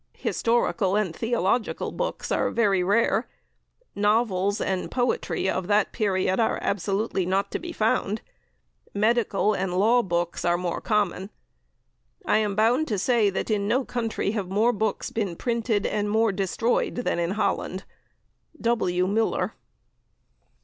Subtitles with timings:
[0.17, 3.27] Historical and theological books are very rare;
[3.93, 8.23] novels and poetry of that period are absolutely not to be found;
[8.95, 11.29] medical and law books are more common.
[12.25, 16.09] I am bound to say that in no country have more books been printed and
[16.09, 17.83] more destroyed than in Holland.
[18.59, 19.05] W.
[19.05, 19.53] MULLER."